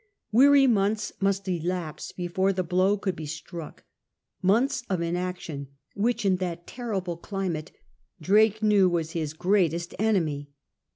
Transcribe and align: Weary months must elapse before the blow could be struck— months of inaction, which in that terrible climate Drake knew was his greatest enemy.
Weary 0.31 0.65
months 0.65 1.13
must 1.19 1.47
elapse 1.47 2.11
before 2.11 2.51
the 2.53 2.63
blow 2.63 2.97
could 2.97 3.15
be 3.15 3.27
struck— 3.27 3.83
months 4.51 4.81
of 4.89 4.99
inaction, 5.03 5.67
which 5.93 6.25
in 6.25 6.37
that 6.37 6.65
terrible 6.65 7.17
climate 7.17 7.71
Drake 8.19 8.63
knew 8.63 8.89
was 8.89 9.11
his 9.11 9.33
greatest 9.33 9.93
enemy. 9.99 10.49